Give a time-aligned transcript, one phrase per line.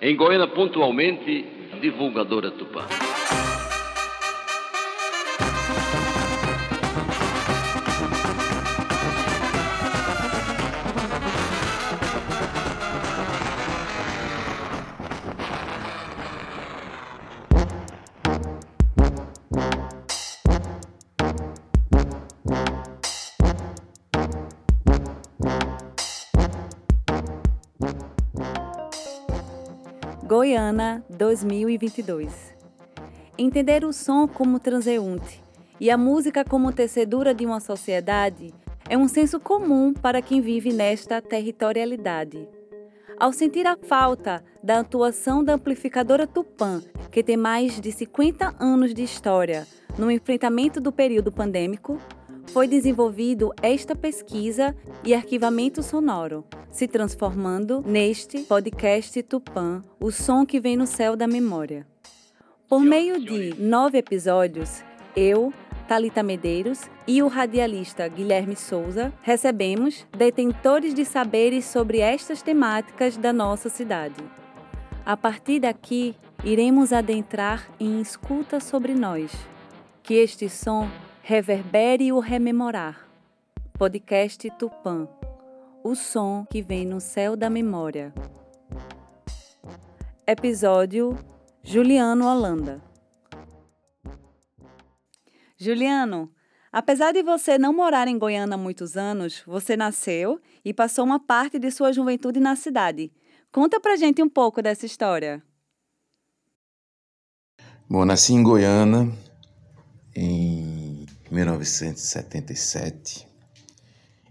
[0.00, 1.44] Em Goiânia, pontualmente,
[1.80, 2.84] divulgadora Tupã.
[31.16, 32.54] 2022.
[33.38, 35.42] Entender o som como transeunte
[35.80, 38.52] e a música como tecedura de uma sociedade
[38.88, 42.48] é um senso comum para quem vive nesta territorialidade.
[43.18, 48.92] Ao sentir a falta da atuação da amplificadora Tupã, que tem mais de 50 anos
[48.92, 49.66] de história
[49.98, 51.98] no enfrentamento do período pandêmico,
[52.52, 60.60] foi desenvolvido esta pesquisa e arquivamento sonoro, se transformando neste podcast Tupã, o som que
[60.60, 61.86] vem no céu da memória.
[62.68, 64.82] Por meio de nove episódios,
[65.14, 65.52] eu,
[65.86, 73.32] Talita Medeiros e o radialista Guilherme Souza recebemos detentores de saberes sobre estas temáticas da
[73.32, 74.16] nossa cidade.
[75.04, 79.30] A partir daqui, iremos adentrar em escuta sobre nós.
[80.02, 80.88] Que este som
[81.28, 83.04] Reverbere o Rememorar.
[83.76, 85.08] Podcast Tupã.
[85.82, 88.14] O som que vem no céu da memória.
[90.24, 91.18] Episódio
[91.64, 92.80] Juliano Holanda.
[95.58, 96.30] Juliano,
[96.70, 101.18] apesar de você não morar em Goiânia há muitos anos, você nasceu e passou uma
[101.18, 103.12] parte de sua juventude na cidade.
[103.50, 105.42] Conta pra gente um pouco dessa história.
[107.90, 109.12] Bom, nasci em Goiânia
[110.14, 111.05] em
[111.36, 113.28] 1977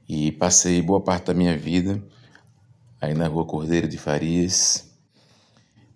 [0.09, 2.03] e passei boa parte da minha vida
[2.99, 4.89] aí na rua Cordeiro de Farias,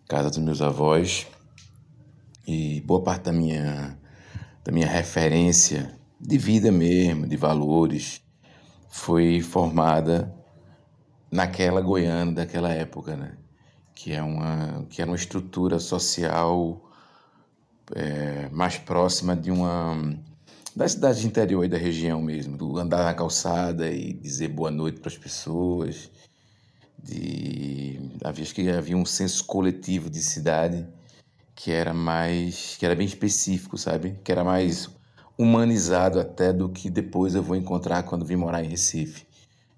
[0.07, 1.25] casa dos meus avós,
[2.45, 3.97] e boa parte da minha,
[4.63, 8.21] da minha referência de vida mesmo, de valores,
[8.87, 10.31] foi formada
[11.31, 13.36] naquela Goiânia daquela época, né?
[13.95, 16.80] que, é uma, que era uma estrutura social
[17.95, 19.97] é, mais próxima de uma
[20.79, 25.01] da cidade interior e da região mesmo, do andar na calçada e dizer boa noite
[25.01, 26.09] para as pessoas,
[27.03, 30.87] de havia que havia um senso coletivo de cidade
[31.53, 34.17] que era mais que era bem específico, sabe?
[34.23, 34.89] Que era mais
[35.37, 39.27] humanizado até do que depois eu vou encontrar quando vim morar em Recife.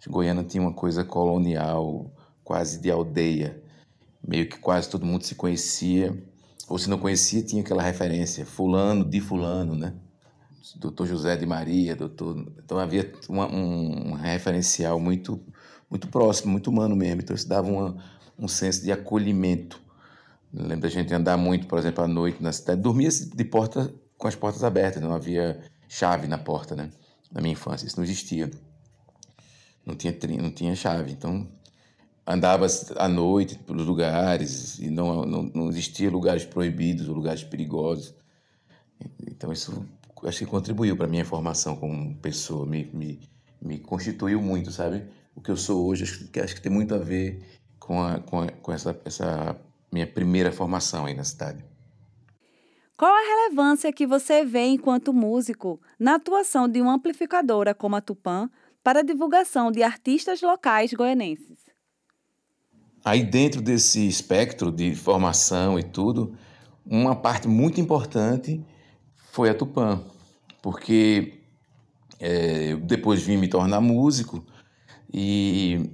[0.07, 2.11] Goiânia tinha uma coisa colonial,
[2.43, 3.59] quase de aldeia,
[4.23, 6.15] meio que quase todo mundo se conhecia,
[6.69, 9.95] ou se não conhecia tinha aquela referência, fulano de fulano, né?
[10.77, 12.45] Doutor José de Maria, doutor...
[12.63, 15.41] Então havia uma, um, referencial muito,
[15.89, 17.21] muito próximo, muito humano mesmo.
[17.21, 17.97] Então isso dava uma,
[18.37, 19.81] um senso de acolhimento.
[20.53, 22.81] lembro da gente andar muito, por exemplo, à noite na cidade.
[22.81, 26.91] Dormia de porta com as portas abertas, não havia chave na porta, né?
[27.31, 28.51] Na minha infância, isso não existia.
[29.85, 31.11] Não tinha, não tinha chave.
[31.11, 31.47] Então
[32.25, 32.67] andava
[32.97, 38.13] à noite pelos lugares e não, não, não existia lugares proibidos ou lugares perigosos.
[39.27, 39.85] Então isso
[40.23, 43.19] acho que contribuiu para minha formação como pessoa, me, me,
[43.61, 45.03] me constituiu muito, sabe?
[45.35, 47.43] O que eu sou hoje, acho que, acho que tem muito a ver
[47.79, 49.55] com, a, com, a, com essa, essa
[49.91, 51.63] minha primeira formação aí na cidade.
[52.95, 58.01] Qual a relevância que você vê enquanto músico na atuação de uma amplificadora como a
[58.01, 58.49] Tupã
[58.83, 61.65] para a divulgação de artistas locais goianenses?
[63.03, 66.35] Aí dentro desse espectro de formação e tudo,
[66.85, 68.63] uma parte muito importante
[69.31, 70.03] foi a Tupã,
[70.61, 71.39] porque
[72.19, 74.45] é, depois vim me tornar músico
[75.11, 75.89] e,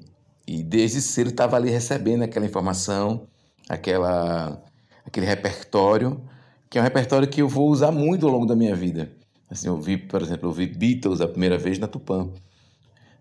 [0.48, 3.28] e desde cedo estava ali recebendo aquela informação,
[3.70, 4.60] aquela,
[5.06, 6.20] aquele repertório,
[6.68, 9.12] que é um repertório que eu vou usar muito ao longo da minha vida.
[9.50, 12.28] Assim, eu vi, por exemplo, eu vi Beatles a primeira vez na Tupã.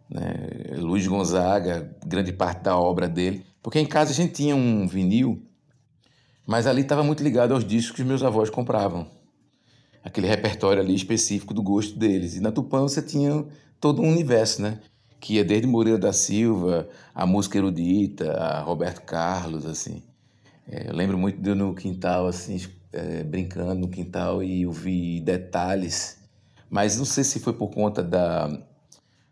[0.08, 0.32] Né?
[0.78, 3.44] Luiz Gonzaga, grande parte da obra dele.
[3.62, 5.42] Porque em casa a gente tinha um vinil,
[6.46, 9.14] mas ali estava muito ligado aos discos que meus avós compravam
[10.06, 12.36] aquele repertório ali específico do gosto deles.
[12.36, 13.44] E na Tupã você tinha
[13.80, 14.78] todo um universo, né?
[15.18, 20.04] Que ia desde Moreira da Silva, a música erudita, a Roberto Carlos, assim.
[20.68, 25.22] É, eu lembro muito de eu no quintal, assim, é, brincando no quintal e ouvir
[25.22, 26.18] detalhes.
[26.70, 28.48] Mas não sei se foi por conta da,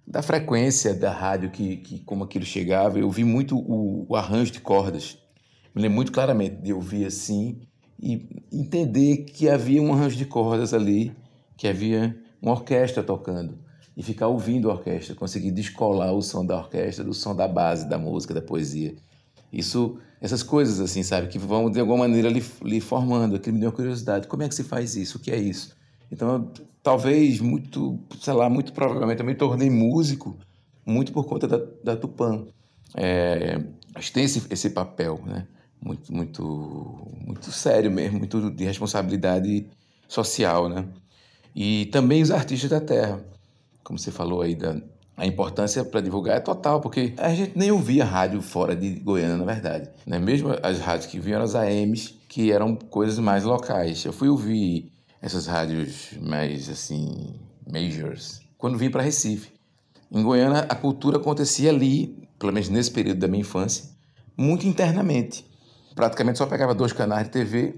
[0.04, 2.98] da frequência da rádio, que, que como aquilo chegava.
[2.98, 5.18] Eu ouvi muito o, o arranjo de cordas.
[5.72, 7.60] Me lembro muito claramente de ouvir assim
[8.04, 11.10] e entender que havia um arranjo de cordas ali,
[11.56, 13.58] que havia uma orquestra tocando
[13.96, 17.88] e ficar ouvindo a orquestra, conseguir descolar o som da orquestra do som da base
[17.88, 18.94] da música, da poesia.
[19.50, 23.60] Isso, essas coisas assim, sabe, que vão de alguma maneira lhe, lhe formando, aquilo me
[23.60, 24.28] deu curiosidade.
[24.28, 25.16] Como é que se faz isso?
[25.16, 25.74] O que é isso?
[26.12, 30.36] Então, eu, talvez muito, sei lá, muito provavelmente eu me tornei músico
[30.84, 32.44] muito por conta da, da Tupã.
[32.94, 33.62] É,
[34.12, 35.46] tem esse, esse papel, né?
[35.84, 39.66] Muito, muito, muito sério mesmo, muito de responsabilidade
[40.08, 40.86] social, né?
[41.54, 43.22] E também os artistas da terra,
[43.82, 44.80] como você falou aí da
[45.16, 49.36] a importância para divulgar é total, porque a gente nem ouvia rádio fora de Goiânia,
[49.36, 49.88] na verdade.
[50.04, 50.18] Né?
[50.18, 54.04] Mesmo as rádios que vinham as AMs, que eram coisas mais locais.
[54.04, 54.90] Eu fui ouvir
[55.22, 57.38] essas rádios mais, assim,
[57.70, 59.52] majors, quando vim para Recife.
[60.10, 63.84] Em Goiânia, a cultura acontecia ali, pelo menos nesse período da minha infância,
[64.36, 65.44] muito internamente.
[65.94, 67.74] Praticamente só pegava dois canais de TV,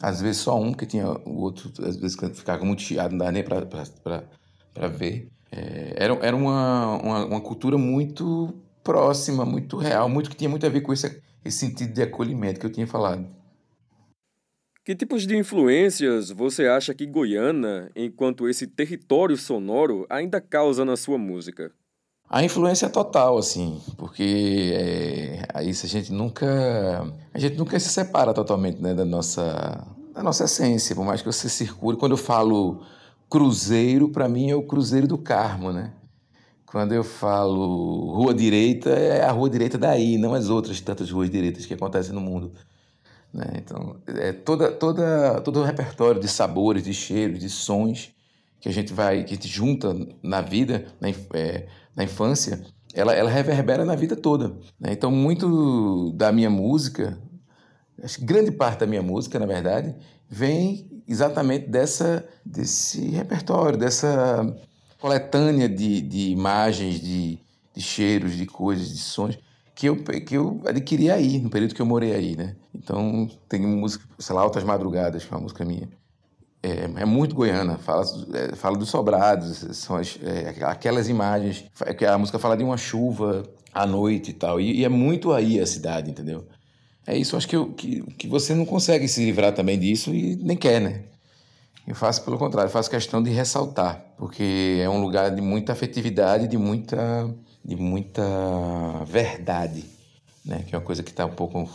[0.00, 3.32] às vezes só um, porque tinha o outro, às vezes ficava muito chiado, não dava
[3.32, 5.28] nem para ver.
[5.50, 10.66] É, era era uma, uma, uma, cultura muito próxima, muito real, muito que tinha muito
[10.66, 13.26] a ver com esse, esse sentido de acolhimento que eu tinha falado.
[14.84, 20.96] Que tipos de influências você acha que Goiânia, enquanto esse território sonoro, ainda causa na
[20.96, 21.72] sua música?
[22.28, 27.88] A influência é total, assim, porque é, aí a gente nunca a gente nunca se
[27.88, 31.96] separa totalmente né, da nossa da nossa essência, por mais que você circule.
[31.96, 32.82] Quando eu falo
[33.28, 35.92] cruzeiro, para mim, é o Cruzeiro do Carmo, né?
[36.66, 41.30] Quando eu falo rua direita, é a rua direita daí, não as outras tantas ruas
[41.30, 42.52] direitas que acontecem no mundo.
[43.32, 43.44] Né?
[43.56, 48.12] Então, é toda, toda, todo o repertório de sabores, de cheiros, de sons
[48.60, 53.12] que a gente vai, que a gente junta na vida, na, é, na infância, ela,
[53.12, 54.56] ela reverbera na vida toda.
[54.78, 54.92] Né?
[54.92, 57.18] Então, muito da minha música,
[58.20, 59.94] grande parte da minha música, na verdade,
[60.28, 64.56] vem exatamente dessa, desse repertório, dessa
[65.00, 67.38] coletânea de, de imagens, de,
[67.74, 69.38] de cheiros, de coisas, de sons
[69.74, 72.54] que eu, que eu adquiri aí, no período que eu morei aí, né?
[72.74, 75.88] Então, tem música, sei lá, Altas Madrugadas, que é uma música minha.
[76.64, 78.02] É, é muito goiana, fala,
[78.32, 81.62] é, fala dos sobrados, são as, é, aquelas imagens,
[81.98, 85.30] que a música fala de uma chuva à noite e tal, e, e é muito
[85.30, 86.46] aí a cidade, entendeu?
[87.06, 90.36] É isso, acho que, eu, que, que você não consegue se livrar também disso e
[90.36, 91.02] nem quer, né?
[91.86, 96.48] Eu faço pelo contrário, faço questão de ressaltar, porque é um lugar de muita afetividade,
[96.48, 97.28] de muita,
[97.62, 98.22] de muita
[99.06, 99.84] verdade,
[100.42, 100.64] né?
[100.66, 101.68] Que é uma coisa que está um pouco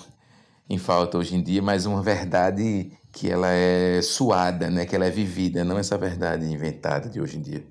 [0.67, 4.85] em falta hoje em dia, mas uma verdade que ela é suada, né?
[4.85, 7.63] Que ela é vivida, não essa verdade inventada de hoje em dia.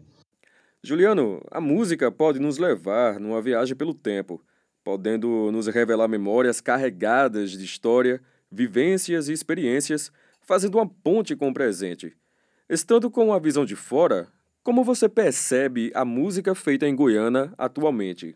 [0.83, 4.41] Juliano, a música pode nos levar numa viagem pelo tempo
[4.89, 11.53] podendo nos revelar memórias carregadas de história, vivências e experiências, fazendo uma ponte com o
[11.53, 12.17] presente.
[12.71, 14.29] Estando com a visão de fora,
[14.63, 18.35] como você percebe a música feita em Goiânia atualmente?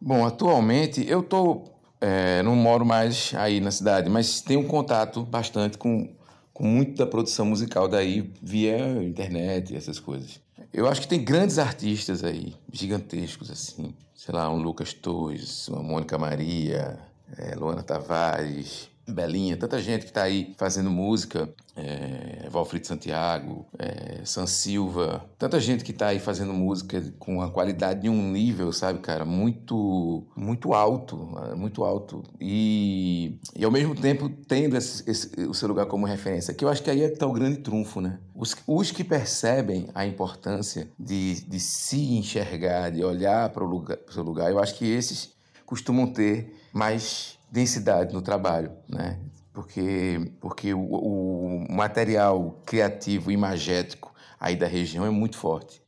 [0.00, 1.64] Bom, atualmente eu tô,
[2.00, 6.16] é, não moro mais aí na cidade, mas tenho contato bastante com,
[6.60, 10.38] com muita produção musical daí via internet, essas coisas.
[10.74, 13.94] Eu acho que tem grandes artistas aí, gigantescos assim.
[14.14, 16.98] Sei lá, um Lucas Torres, uma Mônica Maria,
[17.38, 24.20] é, Luana Tavares, Belinha, tanta gente que está aí fazendo música, é, Valfrito Santiago, é,
[24.24, 28.72] San Silva, tanta gente que está aí fazendo música com a qualidade de um nível,
[28.72, 31.16] sabe, cara, muito, muito alto,
[31.56, 32.22] muito alto.
[32.40, 36.68] E, e ao mesmo tempo tendo esse, esse, o seu lugar como referência, que eu
[36.68, 38.18] acho que aí é que está o grande trunfo, né?
[38.34, 44.22] Os, os que percebem a importância de, de se enxergar, de olhar para o seu
[44.22, 45.32] lugar, eu acho que esses
[45.64, 49.18] costumam ter mais densidade no trabalho, né?
[49.52, 55.82] Porque, porque o, o material criativo imagético aí da região é muito forte.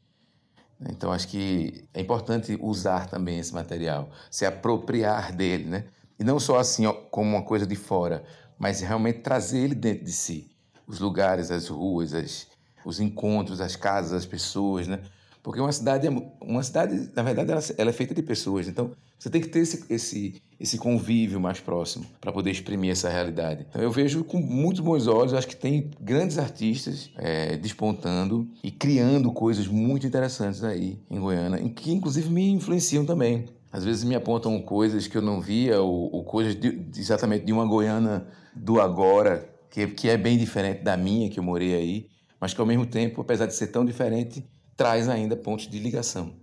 [0.90, 5.84] Então, acho que é importante usar também esse material, se apropriar dele, né?
[6.18, 8.24] E não só assim ó, como uma coisa de fora,
[8.58, 10.50] mas realmente trazer ele dentro de si.
[10.86, 12.48] Os lugares, as ruas, as,
[12.84, 15.00] os encontros, as casas, as pessoas, né?
[15.42, 18.68] Porque uma cidade, é, uma cidade na verdade, ela, ela é feita de pessoas.
[18.68, 23.08] Então, você tem que ter esse, esse, esse convívio mais próximo para poder exprimir essa
[23.08, 23.66] realidade.
[23.68, 28.70] Então, eu vejo com muitos bons olhos, acho que tem grandes artistas é, despontando e
[28.70, 33.46] criando coisas muito interessantes aí em Goiânia, que inclusive me influenciam também.
[33.72, 37.52] Às vezes me apontam coisas que eu não via, ou, ou coisas de, exatamente de
[37.52, 42.06] uma Goiânia do agora, que, que é bem diferente da minha, que eu morei aí,
[42.38, 44.44] mas que ao mesmo tempo, apesar de ser tão diferente,
[44.76, 46.34] traz ainda pontos de ligação.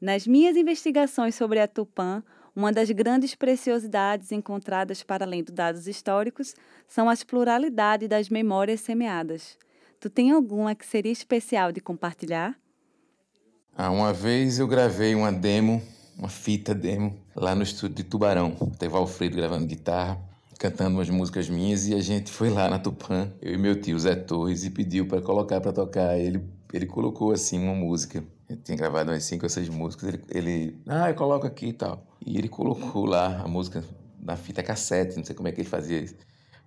[0.00, 2.22] Nas minhas investigações sobre a Tupã,
[2.54, 6.54] uma das grandes preciosidades encontradas para além dos dados históricos
[6.88, 9.56] são as pluralidade das memórias semeadas.
[10.00, 12.58] Tu tem alguma que seria especial de compartilhar?
[13.76, 15.82] Ah, uma vez eu gravei uma demo,
[16.18, 18.50] uma fita demo, lá no estúdio de Tubarão.
[18.78, 20.18] Teve Alfredo gravando guitarra,
[20.58, 23.98] cantando umas músicas minhas e a gente foi lá na Tupã, eu e meu tio
[23.98, 26.18] Zé Torres, e pediu para colocar para tocar.
[26.18, 26.42] Ele,
[26.76, 28.24] ele colocou assim uma música.
[28.48, 30.08] Eu tinha gravado umas cinco ou seis músicas.
[30.08, 32.06] Ele, ele ah, eu coloco aqui e tal.
[32.24, 33.84] E ele colocou lá a música
[34.20, 36.14] na fita cassete, não sei como é que ele fazia isso,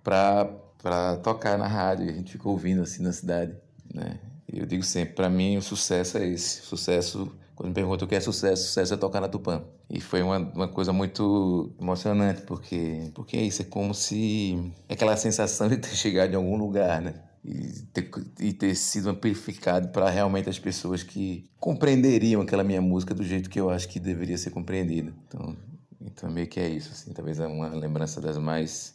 [0.02, 2.06] para tocar na rádio.
[2.06, 3.54] E a gente ficou ouvindo assim na cidade,
[3.92, 4.18] né?
[4.52, 6.62] Eu digo sempre, para mim o sucesso é esse.
[6.62, 9.64] Sucesso, quando me perguntam o que é sucesso, sucesso é tocar na Tupã.
[9.88, 14.72] E foi uma, uma coisa muito emocionante, porque, porque é isso, é como se...
[14.88, 17.14] É aquela sensação de ter chegado em algum lugar, né?
[17.44, 18.10] E ter,
[18.40, 23.50] e ter sido amplificado para realmente as pessoas que compreenderiam aquela minha música do jeito
[23.50, 25.12] que eu acho que deveria ser compreendida.
[25.28, 25.56] Então,
[26.00, 28.94] então meio que é isso, assim, talvez é uma lembrança das mais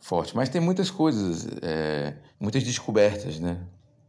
[0.00, 0.32] fortes.
[0.32, 3.60] Mas tem muitas coisas, é, muitas descobertas, né?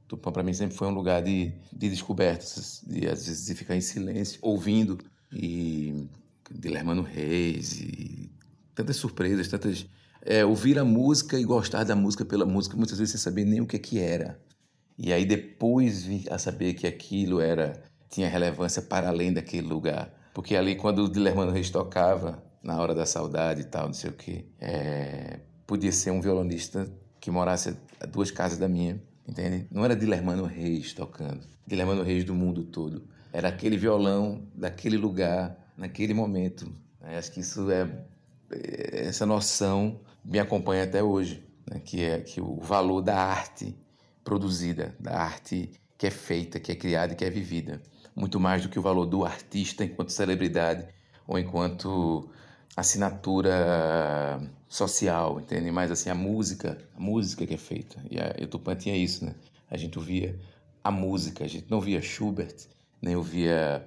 [0.07, 3.75] Tupã para mim sempre foi um lugar de, de descobertas, de às vezes de ficar
[3.75, 4.97] em silêncio, ouvindo
[5.31, 6.07] e
[6.49, 8.29] de Lermano Reis e
[8.75, 9.87] tantas surpresas, tantas
[10.21, 13.61] é, ouvir a música e gostar da música pela música, muitas vezes sem saber nem
[13.61, 14.39] o que que era.
[14.97, 20.13] E aí depois vi a saber que aquilo era tinha relevância para além daquele lugar.
[20.33, 24.09] Porque ali quando o Dilermano Reis tocava, na hora da saudade e tal, não sei
[24.09, 26.87] o quê, é, podia ser um violonista
[27.19, 29.67] que morasse a duas casas da minha entende?
[29.71, 33.03] Não era Dilermano Reis tocando, Dilermano Reis do mundo todo.
[33.33, 36.71] Era aquele violão daquele lugar, naquele momento.
[37.01, 38.20] Acho que isso é, é
[38.51, 41.79] essa noção me acompanha até hoje, né?
[41.79, 43.75] que é que o valor da arte
[44.23, 47.81] produzida, da arte que é feita, que é criada e que é vivida,
[48.15, 50.87] muito mais do que o valor do artista enquanto celebridade
[51.27, 52.29] ou enquanto
[52.75, 55.69] assinatura social, entende?
[55.71, 58.03] Mas assim, a música, a música que é feita.
[58.09, 59.35] E a Tupã tinha isso, né?
[59.69, 60.39] A gente ouvia
[60.83, 62.55] a música, a gente não via Schubert,
[63.01, 63.85] nem ouvia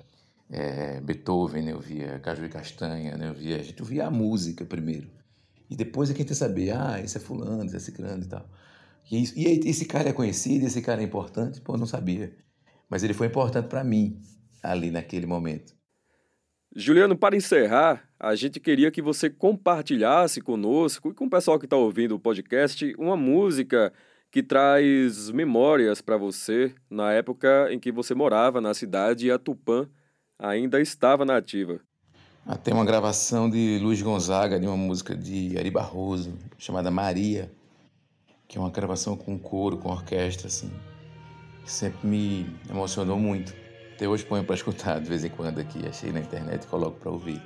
[0.51, 3.57] é, Beethoven, nem ouvia Caju e Castanha, nem ouvia...
[3.57, 5.09] A gente ouvia a música primeiro.
[5.69, 8.27] E depois é que a gente saber, ah, esse é fulano, esse é ciclano e
[8.27, 8.49] tal.
[9.11, 11.61] E, isso, e esse cara é conhecido, esse cara é importante?
[11.61, 12.33] Pô, não sabia.
[12.89, 14.21] Mas ele foi importante para mim,
[14.63, 15.75] ali naquele momento.
[16.77, 21.67] Juliano, para encerrar, a gente queria que você compartilhasse conosco e com o pessoal que
[21.67, 23.93] está ouvindo o podcast uma música
[24.31, 29.39] que traz memórias para você na época em que você morava na cidade e a
[29.39, 29.89] Tupã
[30.49, 31.81] ainda estava na ativa.
[32.47, 37.51] Ah, tem uma gravação de Luiz Gonzaga de uma música de Ari Barroso chamada Maria,
[38.47, 40.71] que é uma gravação com coro, com orquestra, assim,
[41.65, 43.55] que sempre me emocionou muito.
[43.95, 47.01] Até hoje ponho para escutar de vez em quando aqui, achei na internet e coloco
[47.01, 47.41] para ouvir.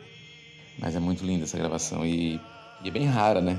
[0.79, 2.41] Mas é muito linda essa gravação e,
[2.83, 3.57] e, é bem rara, né?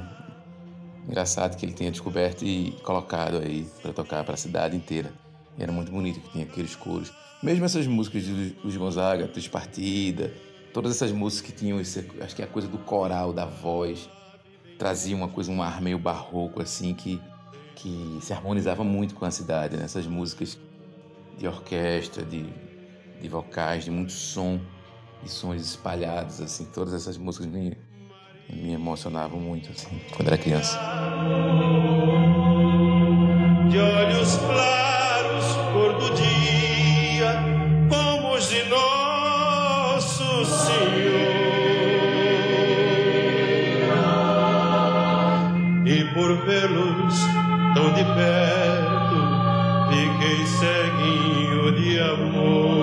[1.07, 5.11] Engraçado que ele tenha descoberto e colocado aí para tocar para a cidade inteira.
[5.59, 7.11] Era muito bonito que tinha aqueles coros.
[7.43, 10.33] Mesmo essas músicas de Luiz Gonzaga, Três Partida,
[10.73, 14.09] todas essas músicas que tinham esse, acho que é a coisa do coral, da voz,
[14.77, 17.21] trazia uma coisa, um ar meio barroco assim que
[17.75, 19.85] que se harmonizava muito com a cidade, né?
[19.85, 20.57] Essas músicas
[21.37, 22.45] de orquestra, de
[23.21, 24.59] de vocais, de muito som,
[25.21, 27.77] de sons espalhados, assim, todas essas músicas me,
[28.49, 30.79] me emocionavam muito, assim, quando era criança.
[33.69, 34.78] De olhos claros,
[35.99, 37.43] cor do dia,
[37.89, 40.79] como os de nosso Senhor.
[45.85, 47.19] E por vê-los
[47.73, 49.17] tão de perto,
[49.89, 52.78] fiquei ceguinho de amor.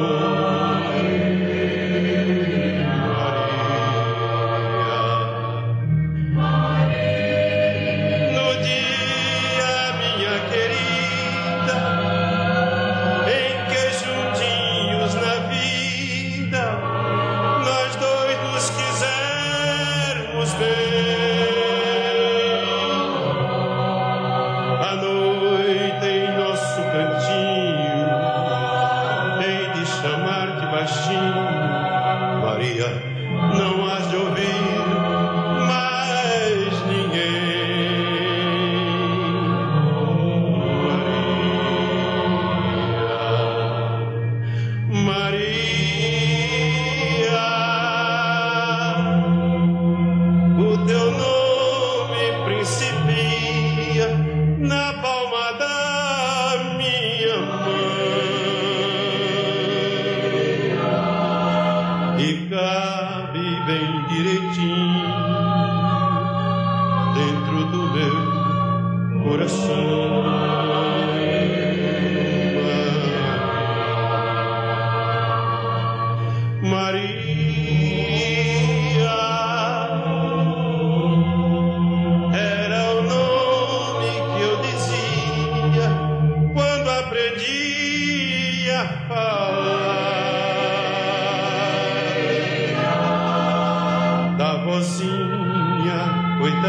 [32.79, 33.17] Maria.
[64.17, 65.13] direitinho
[67.15, 71.16] dentro do meu coração.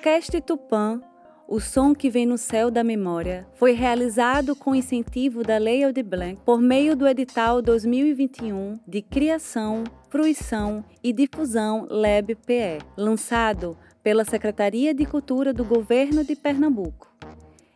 [0.00, 0.98] Podcast Tupã,
[1.46, 6.06] o som que vem no céu da memória, foi realizado com incentivo da Lei Aldir
[6.06, 14.94] Blanc por meio do edital 2021 de Criação, Fruição e Difusão LEB-PE, lançado pela Secretaria
[14.94, 17.14] de Cultura do Governo de Pernambuco.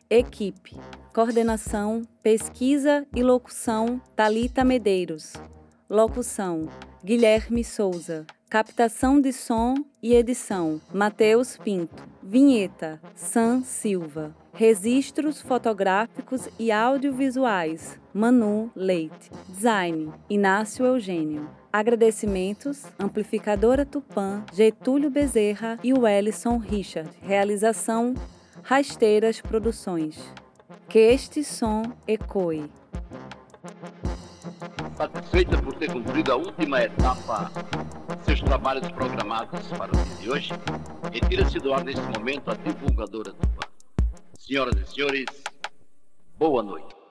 [0.09, 0.78] Equipe:
[1.12, 5.35] Coordenação, Pesquisa e Locução Talita Medeiros.
[5.90, 6.71] Locução:
[7.04, 8.26] Guilherme Souza.
[8.54, 12.04] Captação de som e edição: Matheus Pinto.
[12.23, 14.32] Vinheta: Sam Silva.
[14.52, 19.28] Registros fotográficos e audiovisuais: Manu Leite.
[19.49, 21.50] Design: Inácio Eugênio.
[21.73, 27.11] Agradecimentos: Amplificadora Tupã, Getúlio Bezerra e Wellison Richard.
[27.23, 28.14] Realização:
[28.62, 30.16] Rasteiras Produções.
[30.88, 32.70] Que este som ecoe
[34.96, 37.50] satisfeita por ter cumprido a última etapa
[38.24, 40.50] seus trabalhos programados para o dia de hoje,
[41.12, 43.68] retira-se do ar neste momento a divulgadora Tupã.
[44.38, 45.26] Senhoras e senhores,
[46.38, 47.04] boa noite.